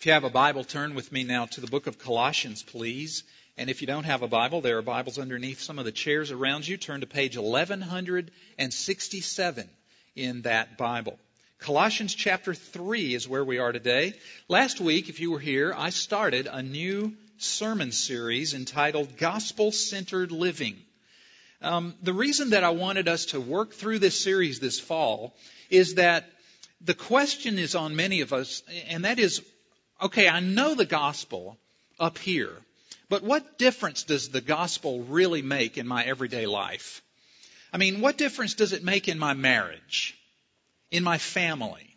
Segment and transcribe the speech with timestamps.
[0.00, 3.22] If you have a Bible, turn with me now to the book of Colossians, please.
[3.58, 6.30] And if you don't have a Bible, there are Bibles underneath some of the chairs
[6.30, 6.78] around you.
[6.78, 9.68] Turn to page 1167
[10.16, 11.18] in that Bible.
[11.58, 14.14] Colossians chapter 3 is where we are today.
[14.48, 20.32] Last week, if you were here, I started a new sermon series entitled Gospel Centered
[20.32, 20.78] Living.
[21.60, 25.34] Um, the reason that I wanted us to work through this series this fall
[25.68, 26.24] is that
[26.80, 29.42] the question is on many of us, and that is
[30.02, 31.58] okay, I know the gospel
[31.98, 32.52] up here,
[33.08, 37.02] but what difference does the gospel really make in my everyday life?
[37.72, 40.16] I mean, what difference does it make in my marriage,
[40.90, 41.96] in my family,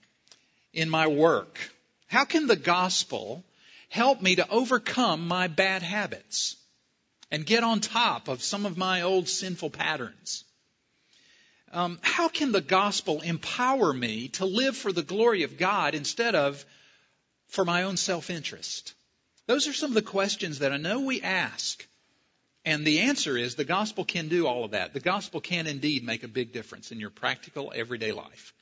[0.73, 1.59] in my work?
[2.07, 3.43] How can the gospel
[3.89, 6.57] help me to overcome my bad habits
[7.31, 10.43] and get on top of some of my old sinful patterns?
[11.71, 16.35] Um, how can the gospel empower me to live for the glory of God instead
[16.35, 16.63] of
[17.53, 18.93] for my own self interest?
[19.45, 21.85] Those are some of the questions that I know we ask.
[22.65, 24.93] And the answer is the gospel can do all of that.
[24.93, 28.53] The gospel can indeed make a big difference in your practical everyday life.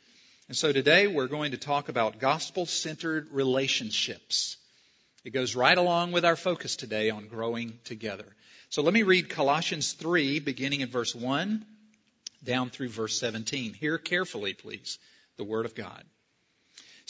[0.47, 4.57] And so today we're going to talk about gospel centered relationships.
[5.23, 8.25] It goes right along with our focus today on growing together.
[8.69, 11.63] So let me read Colossians 3, beginning in verse 1
[12.43, 13.73] down through verse 17.
[13.73, 14.97] Hear carefully, please,
[15.37, 16.03] the word of God.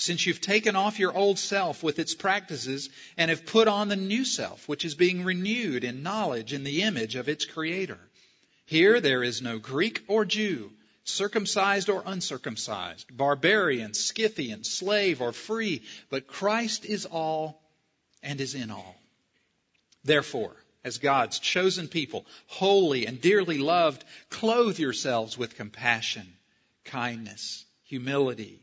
[0.00, 2.88] since you've taken off your old self with its practices
[3.18, 6.82] and have put on the new self, which is being renewed in knowledge in the
[6.82, 7.98] image of its creator.
[8.64, 10.72] Here there is no Greek or Jew,
[11.04, 17.62] circumcised or uncircumcised, barbarian, Scythian, slave or free, but Christ is all
[18.22, 18.96] and is in all.
[20.02, 26.26] Therefore, as God's chosen people, holy and dearly loved, clothe yourselves with compassion,
[26.84, 28.62] kindness, humility,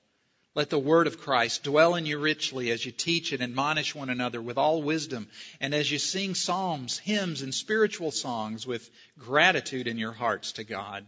[0.53, 4.09] Let the word of Christ dwell in you richly as you teach and admonish one
[4.09, 5.29] another with all wisdom,
[5.61, 10.65] and as you sing psalms, hymns, and spiritual songs with gratitude in your hearts to
[10.65, 11.07] God.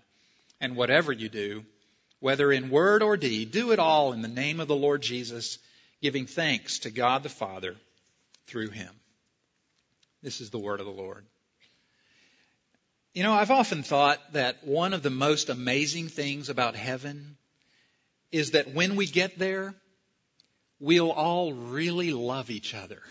[0.62, 1.66] And whatever you do,
[2.22, 5.60] whether in word or deed, do it all in the name of the Lord Jesus,
[6.02, 7.76] giving thanks to God the Father
[8.48, 8.94] through him.
[10.22, 11.26] This is the word of the Lord.
[13.14, 17.36] You know, I've often thought that one of the most amazing things about heaven
[18.34, 19.76] is that when we get there,
[20.80, 23.02] we'll all really love each other.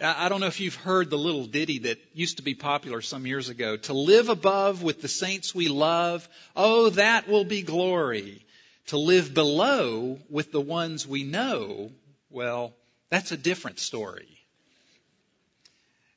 [0.00, 3.26] I don't know if you've heard the little ditty that used to be popular some
[3.26, 3.76] years ago.
[3.76, 8.44] To live above with the saints we love, oh, that will be glory.
[8.86, 11.90] To live below with the ones we know,
[12.30, 12.72] well,
[13.10, 14.28] that's a different story.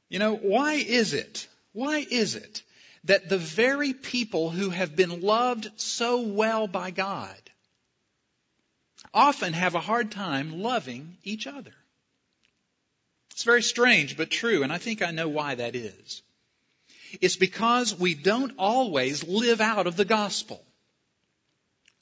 [0.09, 1.47] You know, why is it?
[1.73, 2.61] Why is it
[3.05, 7.37] that the very people who have been loved so well by God
[9.13, 11.73] often have a hard time loving each other.
[13.31, 16.21] It's very strange, but true, and I think I know why that is.
[17.21, 20.61] It's because we don't always live out of the gospel.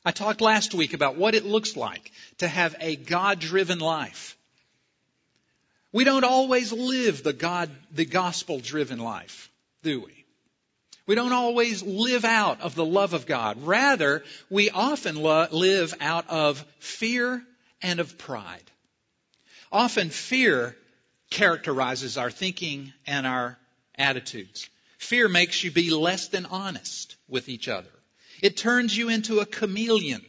[0.05, 4.37] I talked last week about what it looks like to have a God driven life.
[5.91, 9.49] We don't always live the God, the gospel driven life,
[9.83, 10.22] do we?
[11.05, 13.63] We don't always live out of the love of God.
[13.63, 17.43] Rather, we often lo- live out of fear
[17.81, 18.63] and of pride.
[19.71, 20.77] Often fear
[21.29, 23.57] characterizes our thinking and our
[23.95, 24.69] attitudes.
[24.97, 27.89] Fear makes you be less than honest with each other.
[28.41, 30.21] It turns you into a chameleon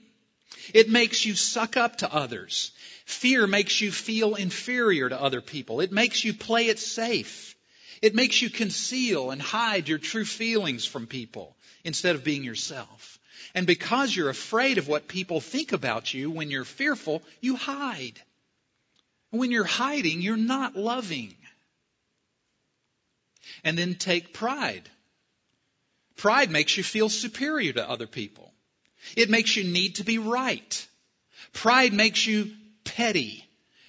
[0.73, 2.73] It makes you suck up to others.
[3.05, 5.81] Fear makes you feel inferior to other people.
[5.81, 7.54] It makes you play it safe.
[8.03, 13.19] It makes you conceal and hide your true feelings from people instead of being yourself.
[13.55, 18.21] And because you're afraid of what people think about you when you're fearful, you hide.
[19.31, 21.35] When you're hiding, you're not loving.
[23.63, 24.89] And then take pride.
[26.17, 28.53] Pride makes you feel superior to other people.
[29.17, 30.87] It makes you need to be right.
[31.53, 32.53] Pride makes you
[32.85, 33.44] petty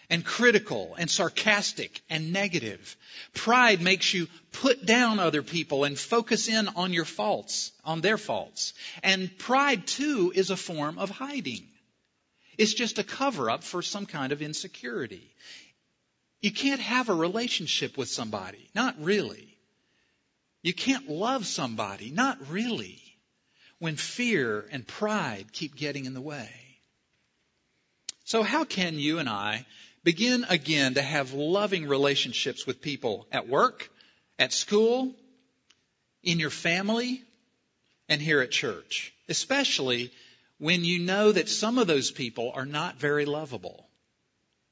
[0.10, 2.96] and critical and sarcastic and negative.
[3.34, 8.18] Pride makes you put down other people and focus in on your faults, on their
[8.18, 8.74] faults.
[9.04, 11.68] And pride too is a form of hiding.
[12.58, 15.30] It's just a cover up for some kind of insecurity.
[16.42, 18.70] You can't have a relationship with somebody.
[18.76, 19.58] Not really.
[20.62, 22.12] You can't love somebody.
[22.12, 23.02] Not really.
[23.80, 26.50] When fear and pride keep getting in the way.
[28.24, 29.66] So how can you and I
[30.06, 33.90] begin again to have loving relationships with people at work,
[34.40, 35.12] at school,
[36.24, 37.24] in your family,
[38.08, 39.14] and here at church?
[39.28, 40.12] Especially
[40.60, 43.90] when you know that some of those people are not very lovable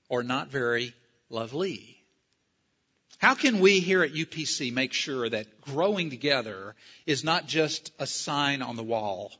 [0.07, 0.93] or not very
[1.29, 1.97] lovely.
[3.17, 6.75] How can we here at UPC make sure that growing together
[7.05, 9.31] is not just a sign on the wall,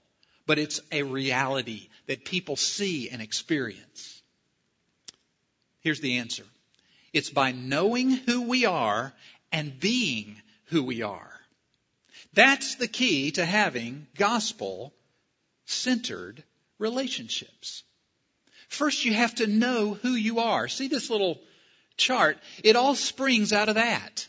[0.48, 4.13] but it's a reality that people see and experience?
[5.84, 6.44] Here's the answer.
[7.12, 9.14] It's by knowing who we are
[9.52, 11.30] and being who we are.
[12.34, 14.94] That's the key to having gospel
[15.66, 16.44] centered
[16.80, 17.84] relationships.
[18.70, 20.68] First, you have to know who you are.
[20.68, 21.40] See this little
[21.98, 22.40] chart?
[22.64, 24.28] It all springs out of that.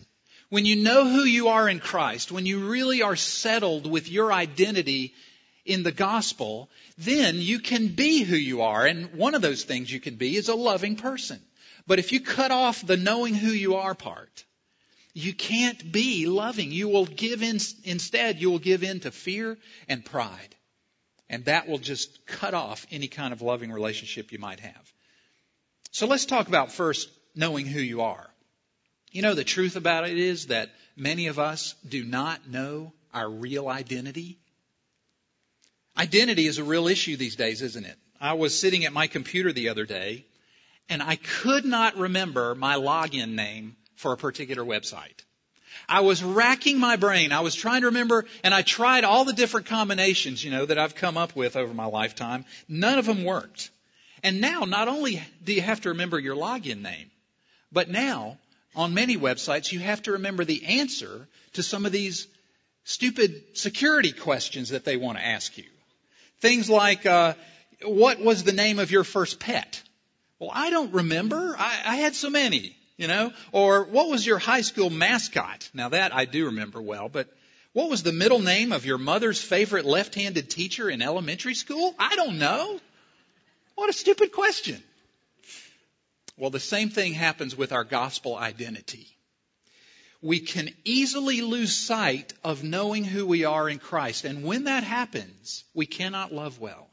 [0.51, 4.33] When you know who you are in Christ, when you really are settled with your
[4.33, 5.15] identity
[5.65, 6.69] in the gospel,
[6.99, 8.85] then you can be who you are.
[8.85, 11.41] And one of those things you can be is a loving person.
[11.87, 14.45] But if you cut off the knowing who you are part,
[15.13, 16.73] you can't be loving.
[16.73, 19.57] You will give in, instead, you will give in to fear
[19.89, 20.57] and pride.
[21.31, 24.93] And that will just cut off any kind of loving relationship you might have.
[25.91, 28.29] So let's talk about first knowing who you are.
[29.13, 33.31] You know, the truth about it is that many of us do not know our
[33.31, 34.39] real identity.
[35.97, 37.97] Identity is a real issue these days, isn't it?
[38.21, 40.25] I was sitting at my computer the other day
[40.89, 45.23] and I could not remember my login name for a particular website.
[45.89, 47.33] I was racking my brain.
[47.33, 50.79] I was trying to remember, and I tried all the different combinations, you know, that
[50.79, 52.45] I've come up with over my lifetime.
[52.69, 53.71] None of them worked.
[54.23, 57.11] And now, not only do you have to remember your login name,
[57.71, 58.39] but now,
[58.75, 62.29] on many websites, you have to remember the answer to some of these
[62.85, 65.65] stupid security questions that they want to ask you.
[66.45, 67.35] Things like, uh,
[67.83, 69.83] what was the name of your first pet?
[70.39, 71.57] Well, I don't remember.
[71.59, 73.33] I, I had so many you know?
[73.53, 75.69] Or what was your high school mascot?
[75.75, 77.29] Now that I do remember well, but
[77.73, 81.95] what was the middle name of your mother's favorite left-handed teacher in elementary school?
[81.99, 82.79] I don't know.
[83.75, 84.81] What a stupid question.
[86.37, 89.09] Well, the same thing happens with our gospel identity.
[90.25, 94.25] We can easily lose sight of knowing who we are in Christ.
[94.25, 96.89] And when that happens, we cannot love well.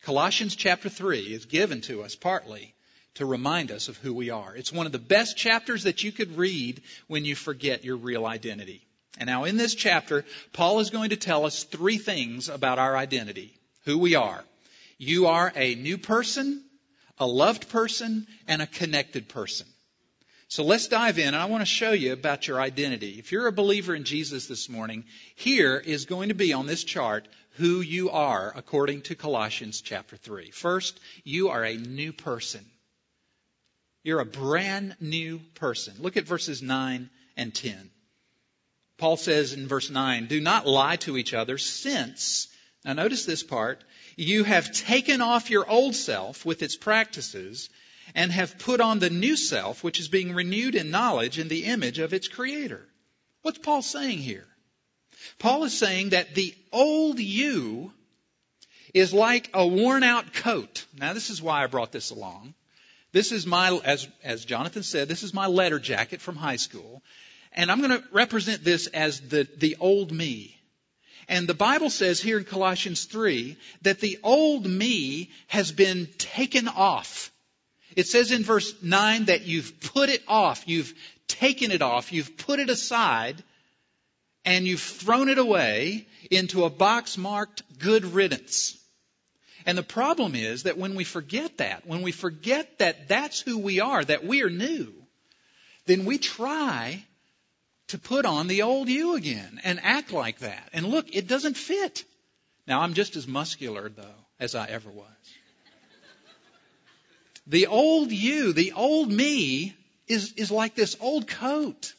[0.00, 2.74] Colossians chapter 3 is given to us partly
[3.16, 4.56] to remind us of who we are.
[4.56, 8.24] It's one of the best chapters that you could read when you forget your real
[8.24, 8.80] identity.
[9.18, 12.96] And now in this chapter, Paul is going to tell us three things about our
[12.96, 13.52] identity.
[13.84, 14.42] Who we are.
[14.96, 16.64] You are a new person,
[17.18, 19.66] a loved person, and a connected person.
[20.50, 23.20] So let's dive in and I want to show you about your identity.
[23.20, 25.04] If you're a believer in Jesus this morning,
[25.36, 30.16] here is going to be on this chart who you are according to Colossians chapter
[30.16, 30.50] 3.
[30.50, 32.64] First, you are a new person.
[34.02, 35.94] You're a brand new person.
[36.00, 37.90] Look at verses 9 and 10.
[38.98, 42.48] Paul says in verse 9, do not lie to each other since,
[42.84, 43.84] now notice this part,
[44.16, 47.70] you have taken off your old self with its practices
[48.14, 51.64] and have put on the new self, which is being renewed in knowledge in the
[51.64, 52.86] image of its creator.
[53.42, 54.46] What's Paul saying here?
[55.38, 57.92] Paul is saying that the old you
[58.94, 60.86] is like a worn out coat.
[60.98, 62.54] Now this is why I brought this along.
[63.12, 67.02] This is my, as, as Jonathan said, this is my letter jacket from high school.
[67.52, 70.56] And I'm going to represent this as the, the old me.
[71.28, 76.68] And the Bible says here in Colossians 3 that the old me has been taken
[76.68, 77.32] off.
[77.96, 80.64] It says in verse 9 that you've put it off.
[80.66, 80.94] You've
[81.26, 82.12] taken it off.
[82.12, 83.42] You've put it aside
[84.44, 88.76] and you've thrown it away into a box marked good riddance.
[89.66, 93.58] And the problem is that when we forget that, when we forget that that's who
[93.58, 94.92] we are, that we are new,
[95.86, 97.04] then we try
[97.88, 100.70] to put on the old you again and act like that.
[100.72, 102.04] And look, it doesn't fit.
[102.66, 104.04] Now, I'm just as muscular, though,
[104.38, 105.06] as I ever was.
[107.50, 109.74] The old you, the old me,
[110.06, 111.94] is, is like this old coat.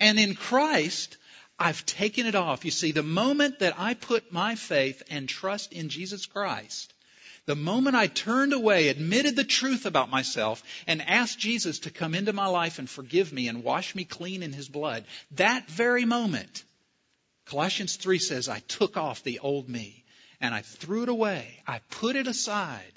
[0.00, 1.16] And in Christ,
[1.58, 2.64] I've taken it off.
[2.64, 6.92] You see, the moment that I put my faith and trust in Jesus Christ,
[7.44, 12.16] the moment I turned away, admitted the truth about myself, and asked Jesus to come
[12.16, 15.04] into my life and forgive me and wash me clean in his blood,
[15.36, 16.64] that very moment,
[17.44, 20.04] Colossians 3 says, I took off the old me
[20.40, 21.62] and I threw it away.
[21.64, 22.95] I put it aside.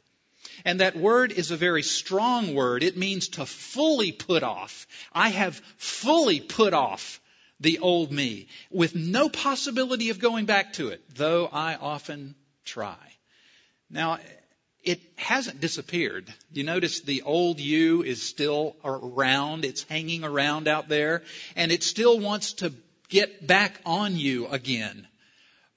[0.66, 2.84] And that word is a very strong word.
[2.84, 4.88] It means to fully put off.
[5.13, 7.22] I have fully put off
[7.60, 12.98] the old me with no possibility of going back to it, though I often try.
[13.89, 14.20] Now,
[14.84, 16.34] it hasn't disappeared.
[16.54, 19.66] You notice the old you is still around.
[19.66, 21.24] It's hanging around out there
[21.56, 22.74] and it still wants to
[23.10, 25.08] get back on you again.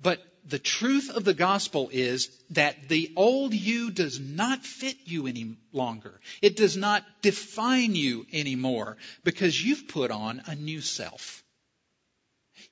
[0.00, 5.26] But the truth of the gospel is that the old you does not fit you
[5.26, 6.20] any longer.
[6.40, 11.44] It does not define you anymore because you've put on a new self.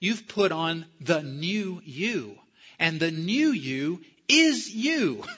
[0.00, 2.39] You've put on the new you.
[2.79, 5.25] And the new you is you.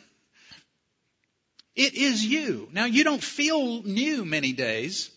[1.74, 2.68] It is you.
[2.72, 5.10] Now, you don't feel new many days,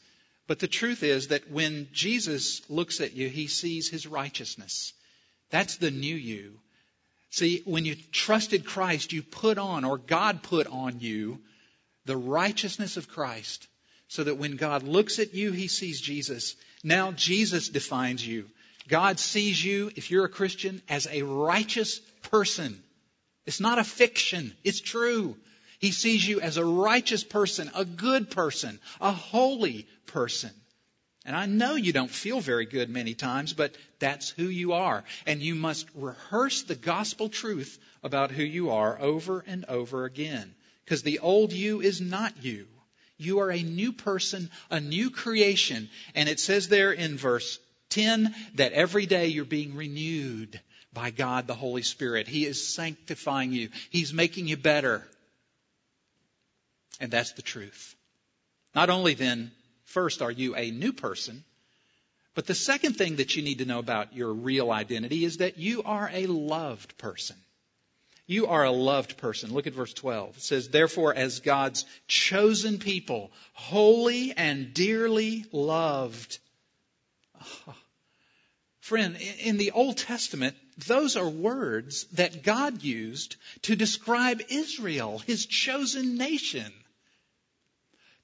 [0.48, 4.94] but the truth is that when Jesus looks at you, he sees his righteousness.
[5.50, 6.58] That's the new you.
[7.36, 11.42] See, when you trusted Christ, you put on, or God put on you,
[12.06, 13.68] the righteousness of Christ.
[14.08, 16.56] So that when God looks at you, he sees Jesus.
[16.82, 18.46] Now Jesus defines you.
[18.88, 22.00] God sees you, if you're a Christian, as a righteous
[22.32, 22.82] person.
[23.46, 24.56] It's not a fiction.
[24.64, 25.36] It's true.
[25.80, 30.52] He sees you as a righteous person, a good person, a holy person.
[31.26, 35.04] And I know you don't feel very good many times, but that's who you are.
[35.26, 40.54] And you must rehearse the gospel truth about who you are over and over again.
[40.84, 42.68] Because the old you is not you.
[43.18, 45.90] You are a new person, a new creation.
[46.14, 50.60] And it says there in verse 10 that every day you're being renewed
[50.94, 52.28] by God the Holy Spirit.
[52.28, 53.70] He is sanctifying you.
[53.90, 55.08] He's making you better.
[57.00, 57.96] And that's the truth.
[58.76, 59.52] Not only then,
[59.96, 61.46] first, are you a new person,
[62.34, 65.58] but the second thing that you need to know about your real identity is that
[65.58, 67.38] you are a loved person.
[68.28, 69.54] You are a loved person.
[69.54, 70.36] Look at verse 12.
[70.36, 76.40] It says, Therefore, as God's chosen people, holy and dearly loved.
[77.42, 77.76] Oh.
[78.82, 85.48] Friend, in the Old Testament, those are words that God used to describe Israel, his
[85.48, 86.72] chosen nation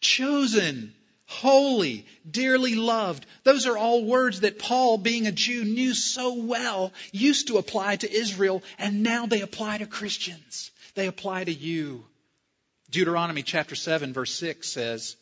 [0.01, 0.93] chosen,
[1.31, 3.25] holy, dearly loved.
[3.43, 7.95] Those are all words that Paul, being a Jew, knew so well, used to apply
[7.95, 10.71] to Israel, and now they apply to Christians.
[10.93, 12.05] They apply to you.
[12.89, 15.15] Deuteronomy chapter 7 verse 6 says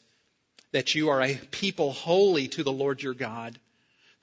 [0.71, 3.59] that you are a people holy to the Lord your God.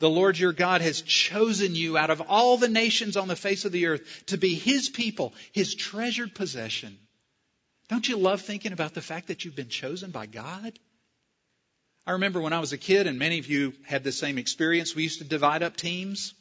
[0.01, 3.65] The Lord your God has chosen you out of all the nations on the face
[3.65, 6.99] of the earth to be His people, His treasured possession.
[7.89, 10.77] Don't you love thinking about the fact that you've been chosen by God?
[12.07, 14.95] I remember when I was a kid, and many of you had the same experience,
[14.95, 16.35] we used to divide up teams.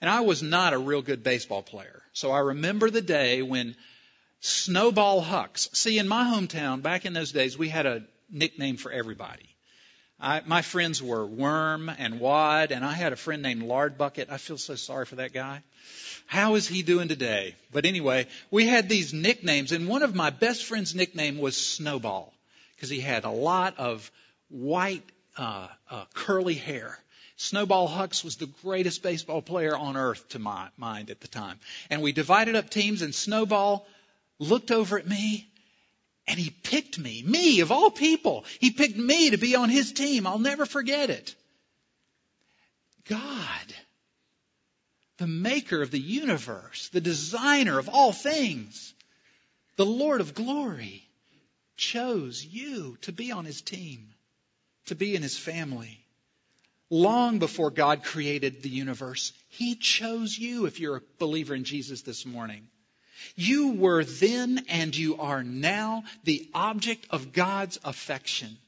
[0.00, 2.02] And I was not a real good baseball player.
[2.12, 3.76] So I remember the day when
[4.40, 8.92] Snowball Hucks, see, in my hometown, back in those days, we had a nickname for
[8.92, 9.48] everybody.
[10.20, 14.28] I, my friends were Worm and Wad, and I had a friend named Lard Bucket.
[14.30, 15.62] I feel so sorry for that guy.
[16.26, 17.56] How is he doing today?
[17.72, 22.32] But anyway, we had these nicknames, and one of my best friend's nickname was Snowball
[22.76, 24.10] because he had a lot of
[24.52, 25.04] white,
[25.36, 26.98] uh, uh, curly hair.
[27.36, 31.58] Snowball Hucks was the greatest baseball player on earth to my mind at the time.
[31.90, 33.86] And we divided up teams, and Snowball
[34.38, 35.48] looked over at me
[36.28, 38.44] and he picked me, me of all people.
[38.60, 40.24] He picked me to be on his team.
[40.24, 41.34] I'll never forget it.
[43.08, 43.74] God
[45.22, 48.92] the maker of the universe, the designer of all things,
[49.76, 51.08] the Lord of glory,
[51.76, 54.11] chose you to be on his team,
[54.86, 55.98] to be in his family.
[56.90, 62.02] Long before God created the universe, he chose you if you're a believer in Jesus
[62.02, 62.68] this morning.
[63.34, 68.58] You were then and you are now the object of God's affection.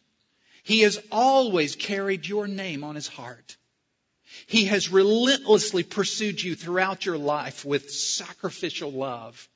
[0.62, 3.56] He has always carried your name on his heart.
[4.47, 9.49] He has relentlessly pursued you throughout your life with sacrificial love.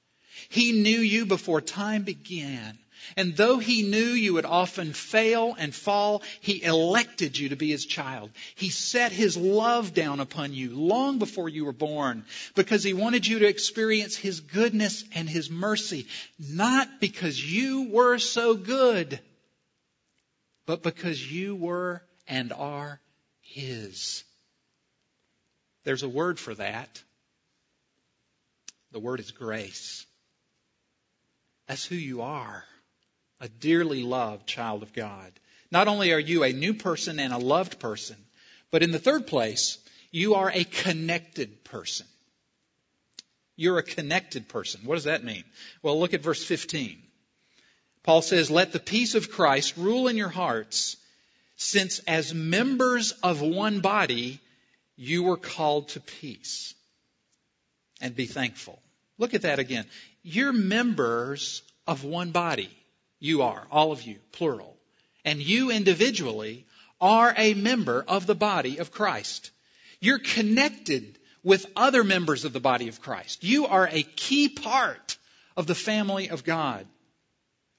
[0.50, 2.78] He knew you before time began.
[3.16, 7.70] And though he knew you would often fail and fall, he elected you to be
[7.70, 8.30] his child.
[8.54, 12.24] He set his love down upon you long before you were born
[12.54, 16.06] because he wanted you to experience his goodness and his mercy,
[16.38, 19.20] not because you were so good,
[20.66, 23.00] but because you were and are
[23.40, 24.24] his.
[25.84, 27.02] There's a word for that.
[28.92, 30.06] The word is grace.
[31.66, 32.64] That's who you are
[33.40, 35.32] a dearly loved child of God.
[35.70, 38.16] Not only are you a new person and a loved person,
[38.70, 39.78] but in the third place,
[40.10, 42.06] you are a connected person.
[43.56, 44.82] You're a connected person.
[44.84, 45.44] What does that mean?
[45.82, 47.02] Well, look at verse 15.
[48.04, 50.96] Paul says, Let the peace of Christ rule in your hearts,
[51.56, 54.40] since as members of one body,
[54.96, 56.74] you were called to peace.
[58.00, 58.80] And be thankful.
[59.18, 59.86] Look at that again.
[60.22, 62.70] You're members of one body.
[63.20, 64.76] You are, all of you, plural.
[65.24, 66.66] And you individually
[67.00, 69.50] are a member of the body of Christ.
[70.00, 73.44] You're connected with other members of the body of Christ.
[73.44, 75.16] You are a key part
[75.56, 76.86] of the family of God.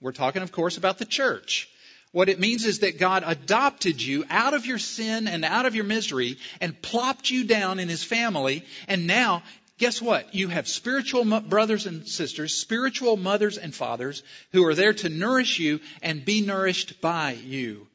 [0.01, 1.69] We're talking, of course, about the church.
[2.11, 5.75] What it means is that God adopted you out of your sin and out of
[5.75, 8.65] your misery and plopped you down in His family.
[8.87, 9.43] And now
[9.79, 10.35] guess what?
[10.35, 14.21] You have spiritual brothers and sisters, spiritual mothers and fathers
[14.51, 17.87] who are there to nourish you and be nourished by you.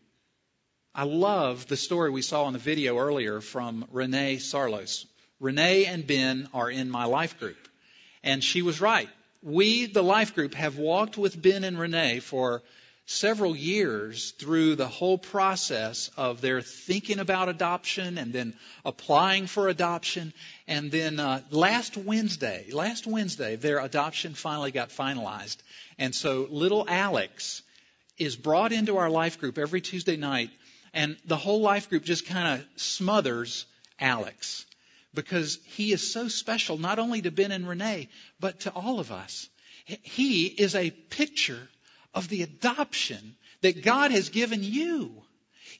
[0.94, 5.06] I love the story we saw in the video earlier from Renee Sarlos.
[5.40, 7.68] Renee and Ben are in my life group.
[8.22, 9.08] And she was right.
[9.42, 12.62] We, the life group, have walked with Ben and Renee for
[13.06, 19.68] several years through the whole process of their thinking about adoption and then applying for
[19.68, 20.32] adoption.
[20.66, 25.58] And then uh, last Wednesday, last Wednesday, their adoption finally got finalized.
[25.98, 27.62] And so little Alex
[28.16, 30.50] is brought into our life group every Tuesday night,
[30.92, 33.66] and the whole life group just kind of smothers
[34.00, 34.64] Alex
[35.12, 38.08] because he is so special, not only to Ben and Renee,
[38.40, 39.48] but to all of us.
[39.84, 41.68] He is a picture
[42.14, 45.22] of the adoption that God has given you.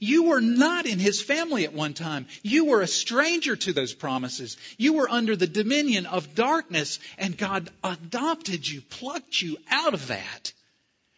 [0.00, 2.26] You were not in his family at one time.
[2.42, 4.56] You were a stranger to those promises.
[4.76, 10.08] You were under the dominion of darkness, and God adopted you, plucked you out of
[10.08, 10.52] that,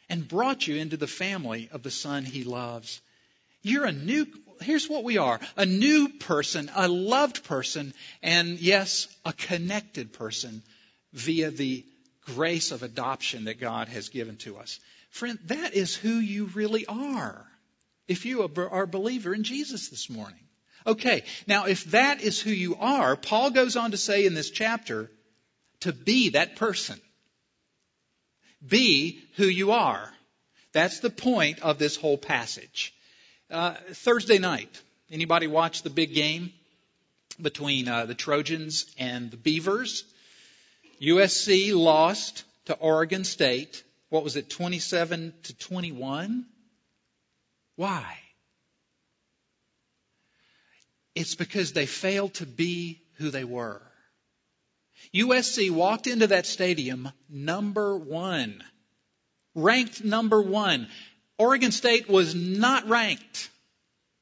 [0.08, 3.00] and brought you into the family of the Son he loves.
[3.62, 4.26] You're a new,
[4.60, 10.62] here's what we are a new person, a loved person, and yes, a connected person
[11.12, 11.84] via the
[12.26, 14.80] grace of adoption that God has given to us.
[15.16, 17.46] Friend, that is who you really are
[18.06, 20.44] if you are a believer in Jesus this morning.
[20.86, 24.50] Okay, now if that is who you are, Paul goes on to say in this
[24.50, 25.10] chapter
[25.80, 27.00] to be that person.
[28.64, 30.12] Be who you are.
[30.72, 32.92] That's the point of this whole passage.
[33.50, 36.52] Uh, Thursday night, anybody watch the big game
[37.40, 40.04] between uh, the Trojans and the Beavers?
[41.00, 46.46] USC lost to Oregon State what was it, 27 to 21?
[47.76, 48.18] Why?
[51.14, 53.80] It's because they failed to be who they were.
[55.14, 58.62] USC walked into that stadium number one,
[59.54, 60.88] ranked number one.
[61.38, 63.50] Oregon State was not ranked.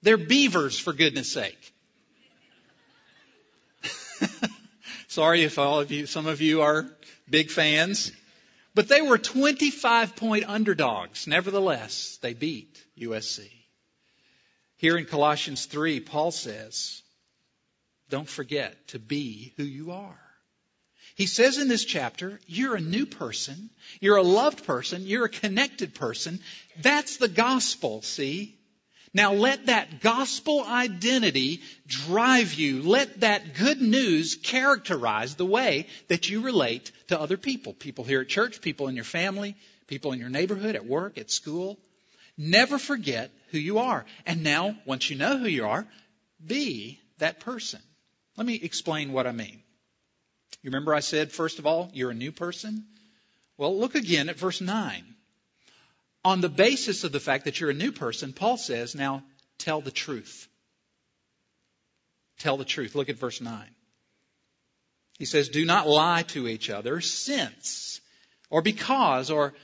[0.03, 1.73] They're beavers, for goodness sake.
[5.09, 6.87] Sorry if all of you, some of you are
[7.29, 8.13] big fans.
[8.75, 11.27] But they were 25 point underdogs.
[11.27, 13.49] Nevertheless, they beat USC.
[14.77, 17.03] Here in Colossians 3, Paul says,
[18.11, 20.21] don't forget to be who you are.
[21.15, 25.31] He says in this chapter, you're a new person, you're a loved person, you're a
[25.31, 26.41] connected person.
[26.83, 28.59] That's the gospel, see?
[29.15, 32.83] Now let that gospel identity drive you.
[32.83, 37.73] Let that good news characterize the way that you relate to other people.
[37.73, 39.55] People here at church, people in your family,
[39.87, 41.79] people in your neighborhood, at work, at school.
[42.37, 44.05] Never forget who you are.
[44.27, 45.87] And now, once you know who you are,
[46.45, 47.81] be that person.
[48.37, 49.63] Let me explain what I mean.
[50.63, 52.85] You remember I said, first of all, you're a new person?
[53.57, 55.14] Well, look again at verse 9
[56.25, 59.23] on the basis of the fact that you're a new person, Paul says, now
[59.59, 60.49] tell the truth.
[62.39, 62.95] Tell the truth.
[62.95, 63.63] Look at verse 9.
[65.19, 68.01] He says, do not lie to each other since
[68.51, 69.55] or because or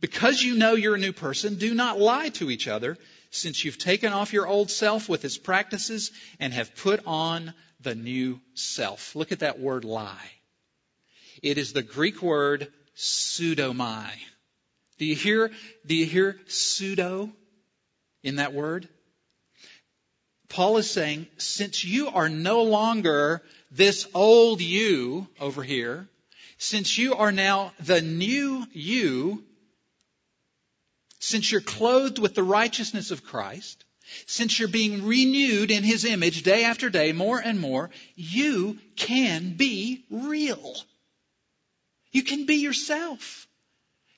[0.00, 2.96] because you know you're a new person, do not lie to each other
[3.30, 7.94] since you've taken off your old self with its practices and have put on the
[7.94, 9.16] new self.
[9.16, 10.30] Look at that word lie.
[11.42, 14.10] It is the Greek word pseudomai.
[14.98, 15.50] Do you hear,
[15.86, 17.30] do you hear pseudo
[18.22, 18.88] in that word?
[20.48, 26.08] Paul is saying, since you are no longer this old you over here,
[26.56, 29.44] since you are now the new you,
[31.20, 33.84] since you're clothed with the righteousness of Christ,
[34.26, 39.54] since you're being renewed in His image day after day, more and more, you can
[39.54, 40.76] be real.
[42.10, 43.47] You can be yourself.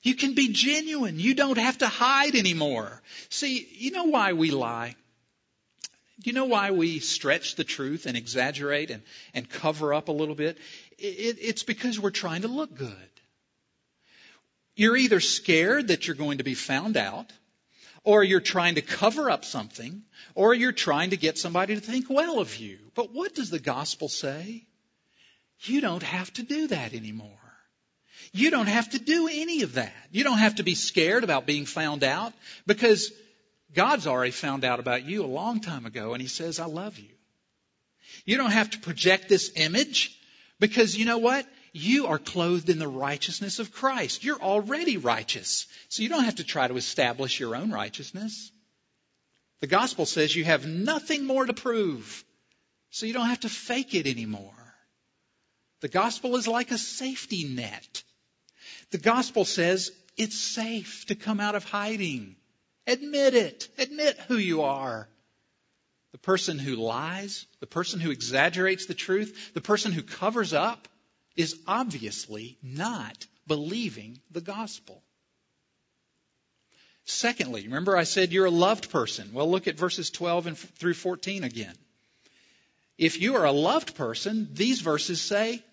[0.01, 1.19] You can be genuine.
[1.19, 3.01] You don't have to hide anymore.
[3.29, 4.95] See, you know why we lie?
[6.21, 9.01] Do you know why we stretch the truth and exaggerate and,
[9.33, 10.57] and cover up a little bit?
[10.97, 12.95] It, it's because we're trying to look good.
[14.75, 17.31] You're either scared that you're going to be found out,
[18.03, 22.09] or you're trying to cover up something, or you're trying to get somebody to think
[22.09, 22.79] well of you.
[22.95, 24.65] But what does the gospel say?
[25.61, 27.50] You don't have to do that anymore.
[28.33, 29.93] You don't have to do any of that.
[30.11, 32.33] You don't have to be scared about being found out
[32.65, 33.11] because
[33.73, 36.97] God's already found out about you a long time ago and He says, I love
[36.97, 37.09] you.
[38.25, 40.17] You don't have to project this image
[40.59, 41.45] because you know what?
[41.73, 44.23] You are clothed in the righteousness of Christ.
[44.23, 45.67] You're already righteous.
[45.89, 48.51] So you don't have to try to establish your own righteousness.
[49.61, 52.23] The gospel says you have nothing more to prove.
[52.89, 54.53] So you don't have to fake it anymore.
[55.79, 58.03] The gospel is like a safety net.
[58.91, 62.35] The gospel says it's safe to come out of hiding.
[62.85, 63.69] Admit it.
[63.77, 65.07] Admit who you are.
[66.11, 70.89] The person who lies, the person who exaggerates the truth, the person who covers up
[71.37, 75.01] is obviously not believing the gospel.
[77.05, 79.31] Secondly, remember I said you're a loved person.
[79.33, 81.75] Well, look at verses 12 and through 14 again.
[82.97, 85.63] If you are a loved person, these verses say,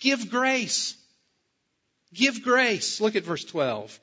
[0.00, 0.96] give grace.
[2.14, 3.00] Give grace.
[3.00, 3.98] Look at verse 12.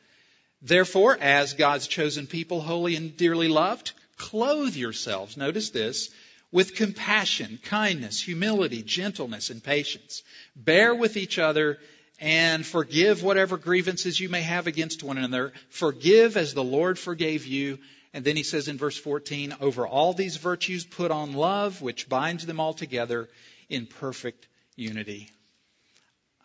[0.62, 6.10] Therefore, as God's chosen people, holy and dearly loved, clothe yourselves, notice this,
[6.52, 10.24] with compassion, kindness, humility, gentleness, and patience.
[10.56, 11.80] Bear with each other
[12.20, 15.52] and forgive whatever grievances you may have against one another.
[15.70, 17.80] Forgive as the Lord forgave you.
[18.13, 22.08] And then he says in verse 14, over all these virtues put on love, which
[22.08, 23.28] binds them all together
[23.68, 25.30] in perfect unity.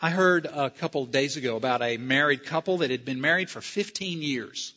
[0.03, 3.51] I heard a couple of days ago about a married couple that had been married
[3.51, 4.73] for 15 years.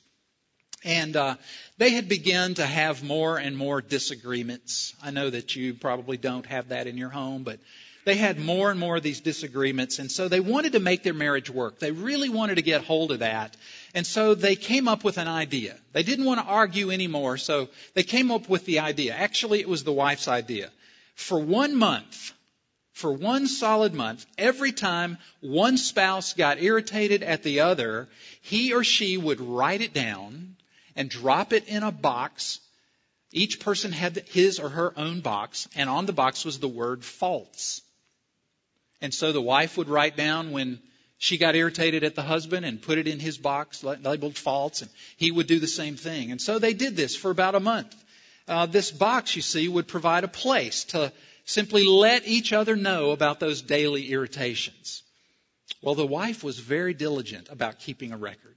[0.83, 1.35] And uh,
[1.77, 4.93] they had begun to have more and more disagreements.
[5.01, 7.59] I know that you probably don't have that in your home, but
[8.03, 9.99] they had more and more of these disagreements.
[9.99, 11.79] And so they wanted to make their marriage work.
[11.79, 13.55] They really wanted to get hold of that.
[13.93, 15.77] And so they came up with an idea.
[15.93, 19.13] They didn't want to argue anymore, so they came up with the idea.
[19.13, 20.69] Actually, it was the wife's idea.
[21.15, 22.33] For one month,
[22.93, 28.07] for one solid month, every time one spouse got irritated at the other,
[28.41, 30.55] he or she would write it down
[30.95, 32.59] and drop it in a box.
[33.31, 37.03] Each person had his or her own box, and on the box was the word
[37.03, 37.81] false.
[39.01, 40.79] And so the wife would write down when
[41.17, 44.91] she got irritated at the husband and put it in his box labeled false, and
[45.17, 46.31] he would do the same thing.
[46.31, 47.95] And so they did this for about a month.
[48.47, 51.11] Uh, this box, you see, would provide a place to
[51.45, 55.03] simply let each other know about those daily irritations.
[55.81, 58.55] Well, the wife was very diligent about keeping a record.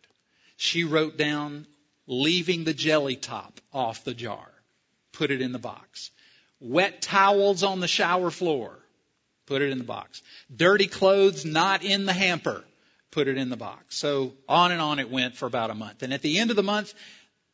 [0.57, 1.67] She wrote down
[2.07, 4.49] leaving the jelly top off the jar,
[5.13, 6.11] put it in the box.
[6.61, 8.79] Wet towels on the shower floor,
[9.47, 10.23] put it in the box.
[10.55, 12.65] Dirty clothes not in the hamper,
[13.11, 13.97] put it in the box.
[13.97, 16.03] So on and on it went for about a month.
[16.03, 16.95] And at the end of the month,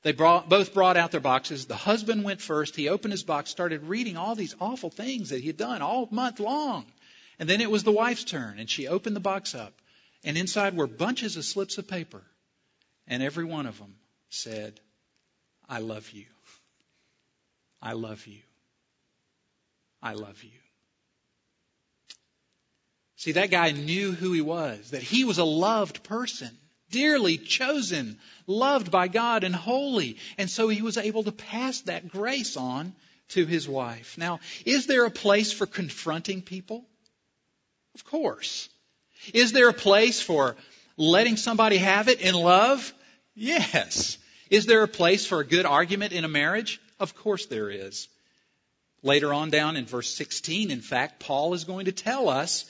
[0.02, 1.66] they brought, both brought out their boxes.
[1.66, 2.74] The husband went first.
[2.74, 6.08] He opened his box, started reading all these awful things that he had done all
[6.10, 6.86] month long.
[7.38, 9.72] And then it was the wife's turn, and she opened the box up.
[10.24, 12.22] And inside were bunches of slips of paper.
[13.06, 13.94] And every one of them
[14.28, 14.80] said,
[15.68, 16.26] I love you.
[17.80, 18.40] I love you.
[20.02, 20.50] I love you.
[23.16, 26.50] See, that guy knew who he was, that he was a loved person
[26.92, 30.18] dearly chosen, loved by God, and holy.
[30.38, 32.94] And so he was able to pass that grace on
[33.30, 34.16] to his wife.
[34.16, 36.84] Now, is there a place for confronting people?
[37.96, 38.68] Of course.
[39.34, 40.56] Is there a place for
[40.96, 42.92] letting somebody have it in love?
[43.34, 44.18] Yes.
[44.50, 46.80] Is there a place for a good argument in a marriage?
[47.00, 48.08] Of course there is.
[49.02, 52.64] Later on down in verse 16, in fact, Paul is going to tell us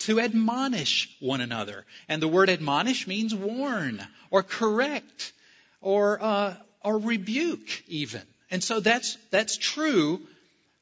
[0.00, 1.84] to admonish one another.
[2.08, 5.32] And the word admonish means warn or correct
[5.80, 8.22] or, uh, or rebuke even.
[8.50, 10.20] And so that's, that's true.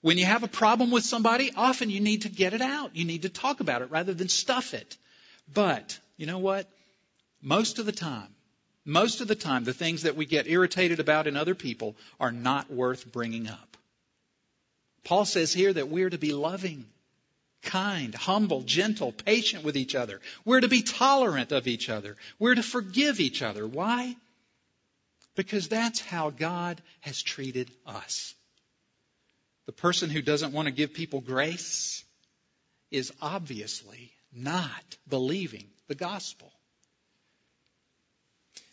[0.02, 2.94] When you have a problem with somebody, often you need to get it out.
[2.94, 4.96] You need to talk about it rather than stuff it.
[5.52, 6.68] But, you know what?
[7.46, 8.34] most of the time,
[8.84, 12.32] most of the time, the things that we get irritated about in other people are
[12.32, 13.76] not worth bringing up.
[15.04, 16.86] Paul says here that we're to be loving,
[17.66, 20.20] kind, humble, gentle, patient with each other.
[20.44, 22.16] We're to be tolerant of each other.
[22.38, 23.66] We're to forgive each other.
[23.66, 24.16] Why?
[25.34, 28.34] Because that's how God has treated us.
[29.66, 32.04] The person who doesn't want to give people grace
[32.90, 36.52] is obviously not believing the gospel.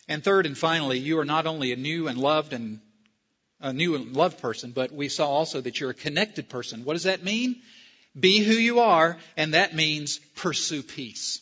[0.08, 2.80] And third and finally, you are not only a new and loved and
[3.60, 6.84] a new and loved person, but we saw also that you're a connected person.
[6.84, 7.56] What does that mean?
[8.18, 11.40] Be who you are, and that means pursue peace.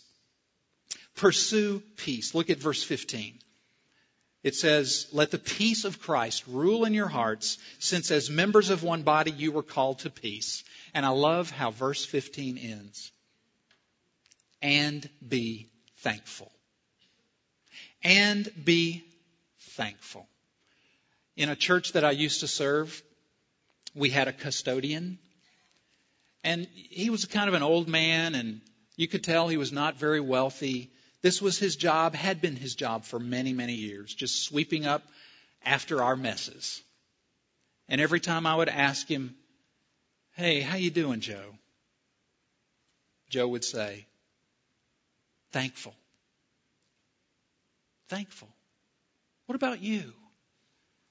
[1.17, 2.35] Pursue peace.
[2.35, 3.39] Look at verse 15.
[4.43, 8.83] It says, Let the peace of Christ rule in your hearts, since as members of
[8.83, 10.65] one body you were called to peace.
[10.95, 13.13] And I love how verse 15 ends.
[14.61, 16.51] And be thankful.
[18.03, 19.05] And be
[19.61, 20.27] thankful.
[21.37, 23.03] In a church that I used to serve,
[23.95, 25.19] we had a custodian.
[26.45, 28.61] And he was kind of an old man, and
[28.97, 30.91] you could tell he was not very wealthy.
[31.23, 35.03] This was his job, had been his job for many, many years, just sweeping up
[35.65, 36.83] after our messes.
[37.89, 39.37] And every time I would ask him,
[40.35, 41.59] "Hey, how you doing, Joe?"
[43.29, 44.07] Joe would say,
[45.53, 45.95] "Thankful."
[48.09, 48.49] Thankful.
[49.47, 50.13] What about you?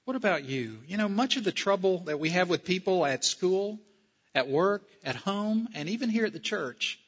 [0.04, 0.82] What about you?
[0.86, 3.80] You know, much of the trouble that we have with people at school,
[4.34, 6.98] at work, at home, and even here at the church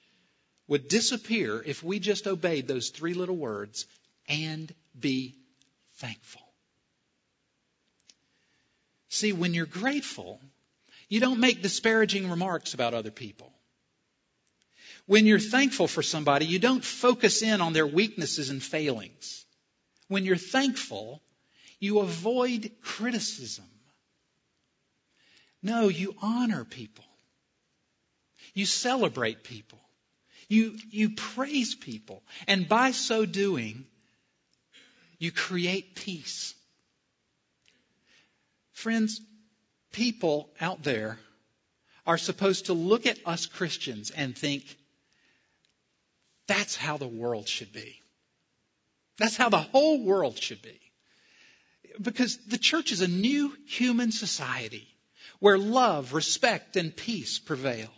[0.67, 3.87] would disappear if we just obeyed those three little words
[4.29, 5.35] and be
[5.97, 6.43] thankful.
[9.09, 10.41] See, when you're grateful,
[11.09, 13.53] you don't make disparaging remarks about other people.
[15.07, 19.45] When you're thankful for somebody, you don't focus in on their weaknesses and failings.
[20.09, 21.23] When you're thankful,
[21.79, 23.67] you avoid criticism.
[25.63, 27.04] No, you honor people.
[28.55, 29.81] You celebrate people.
[30.49, 32.23] You, you praise people.
[32.47, 33.85] And by so doing,
[35.19, 36.55] you create peace.
[38.73, 39.21] Friends,
[39.93, 41.19] people out there
[42.07, 44.65] are supposed to look at us Christians and think,
[46.47, 48.01] that's how the world should be.
[49.19, 50.79] That's how the whole world should be.
[52.01, 54.87] Because the church is a new human society
[55.39, 57.89] where love, respect, and peace prevail.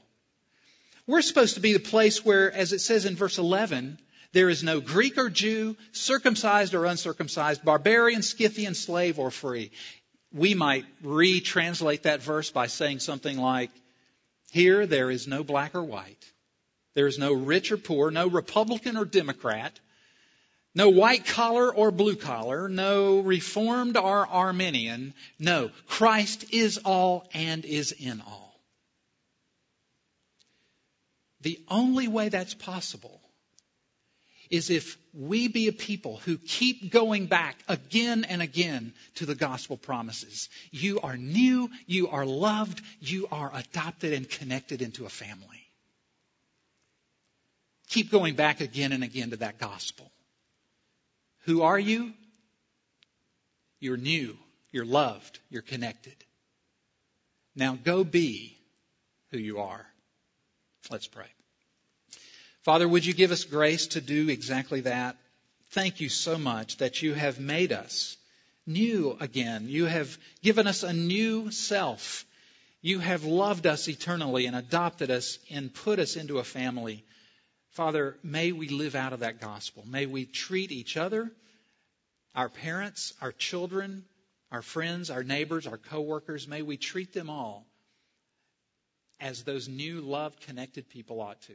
[1.06, 3.98] We're supposed to be the place where, as it says in verse 11,
[4.32, 9.70] there is no Greek or Jew, circumcised or uncircumcised, barbarian, Scythian, slave or free.
[10.32, 13.70] We might retranslate that verse by saying something like,
[14.50, 16.24] Here there is no black or white.
[16.94, 19.78] There is no rich or poor, no Republican or Democrat,
[20.74, 25.14] no white collar or blue collar, no Reformed or Arminian.
[25.38, 28.45] No, Christ is all and is in all.
[31.46, 33.20] The only way that's possible
[34.50, 39.36] is if we be a people who keep going back again and again to the
[39.36, 40.48] gospel promises.
[40.72, 45.62] You are new, you are loved, you are adopted and connected into a family.
[47.90, 50.10] Keep going back again and again to that gospel.
[51.44, 52.12] Who are you?
[53.78, 54.36] You're new,
[54.72, 56.16] you're loved, you're connected.
[57.54, 58.58] Now go be
[59.30, 59.86] who you are.
[60.90, 61.26] Let's pray.
[62.66, 65.16] Father, would you give us grace to do exactly that?
[65.70, 68.16] Thank you so much that you have made us
[68.66, 69.68] new again.
[69.68, 72.24] You have given us a new self.
[72.82, 77.04] You have loved us eternally and adopted us and put us into a family.
[77.70, 79.84] Father, may we live out of that gospel.
[79.86, 81.30] May we treat each other,
[82.34, 84.04] our parents, our children,
[84.50, 87.64] our friends, our neighbors, our coworkers, may we treat them all
[89.20, 91.54] as those new, loved, connected people ought to.